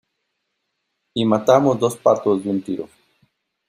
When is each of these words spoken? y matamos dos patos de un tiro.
y 1.13 1.23
matamos 1.25 1.79
dos 1.79 1.95
patos 1.95 2.43
de 2.43 2.49
un 2.49 2.63
tiro. 2.63 2.89